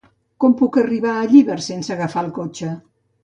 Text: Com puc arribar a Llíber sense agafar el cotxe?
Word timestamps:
Com 0.43 0.53
puc 0.61 0.77
arribar 0.81 1.11
a 1.17 1.27
Llíber 1.33 1.59
sense 1.67 1.93
agafar 1.97 2.23
el 2.27 2.33
cotxe? 2.41 2.73